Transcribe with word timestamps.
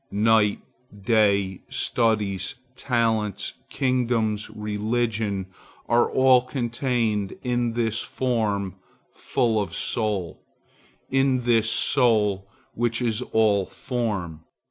Night, 0.09 0.63
day, 0.99 1.61
studies, 1.69 2.55
talents, 2.75 3.53
kingdoms, 3.69 4.49
religion, 4.49 5.45
are 5.87 6.09
all 6.09 6.41
contained 6.41 7.37
in 7.43 7.73
this 7.73 8.01
form 8.01 8.77
full 9.13 9.61
of 9.61 9.75
soul, 9.75 10.43
in 11.11 11.41
this 11.41 11.69
soul 11.69 12.47
which 12.73 12.99
is 12.99 13.21
all 13.31 13.63
form. 13.67 14.43